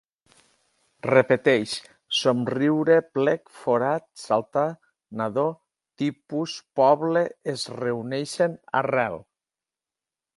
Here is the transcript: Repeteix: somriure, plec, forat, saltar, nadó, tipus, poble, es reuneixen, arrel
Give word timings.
Repeteix: 1.07 1.73
somriure, 2.19 2.95
plec, 3.17 3.51
forat, 3.65 4.07
saltar, 4.21 4.65
nadó, 5.21 5.45
tipus, 6.03 6.57
poble, 6.81 7.23
es 7.57 7.67
reuneixen, 7.83 8.57
arrel 8.81 9.19